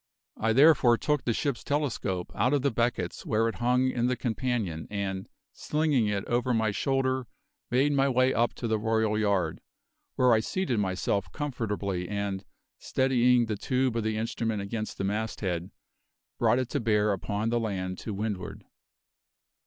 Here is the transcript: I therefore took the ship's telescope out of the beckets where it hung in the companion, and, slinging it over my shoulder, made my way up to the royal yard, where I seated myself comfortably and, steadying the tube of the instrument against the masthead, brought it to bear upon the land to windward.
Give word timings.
I 0.39 0.53
therefore 0.53 0.97
took 0.97 1.25
the 1.25 1.31
ship's 1.33 1.63
telescope 1.63 2.31
out 2.33 2.55
of 2.55 2.63
the 2.63 2.71
beckets 2.71 3.23
where 3.23 3.47
it 3.47 3.57
hung 3.61 3.91
in 3.91 4.07
the 4.07 4.15
companion, 4.15 4.87
and, 4.89 5.29
slinging 5.53 6.07
it 6.07 6.25
over 6.25 6.55
my 6.55 6.71
shoulder, 6.71 7.27
made 7.69 7.91
my 7.91 8.09
way 8.09 8.33
up 8.33 8.55
to 8.55 8.67
the 8.67 8.79
royal 8.79 9.15
yard, 9.15 9.61
where 10.15 10.33
I 10.33 10.39
seated 10.39 10.79
myself 10.79 11.31
comfortably 11.31 12.09
and, 12.09 12.43
steadying 12.79 13.45
the 13.45 13.55
tube 13.57 13.95
of 13.95 14.03
the 14.03 14.17
instrument 14.17 14.59
against 14.63 14.97
the 14.97 15.03
masthead, 15.03 15.69
brought 16.39 16.57
it 16.57 16.69
to 16.69 16.79
bear 16.79 17.13
upon 17.13 17.49
the 17.49 17.59
land 17.59 17.99
to 17.99 18.11
windward. 18.11 18.65